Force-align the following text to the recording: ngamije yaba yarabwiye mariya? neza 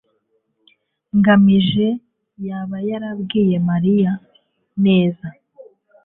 ngamije 1.17 1.87
yaba 2.47 2.77
yarabwiye 2.89 3.55
mariya? 3.69 4.11
neza 4.83 5.27